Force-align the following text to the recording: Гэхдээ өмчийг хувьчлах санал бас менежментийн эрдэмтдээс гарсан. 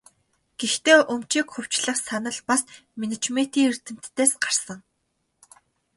Гэхдээ 0.59 0.99
өмчийг 1.13 1.47
хувьчлах 1.53 1.97
санал 2.07 2.39
бас 2.49 2.61
менежментийн 2.99 3.67
эрдэмтдээс 3.69 4.31
гарсан. 4.43 4.79